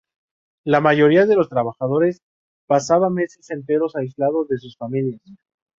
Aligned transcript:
La 0.65 0.81
mayoría 0.81 1.27
de 1.27 1.35
los 1.35 1.47
trabajadores 1.47 2.21
pasaban 2.67 3.13
meses 3.13 3.51
enteros 3.51 3.95
aislados 3.95 4.47
de 4.47 4.57
sus 4.57 4.75
familias. 4.75 5.21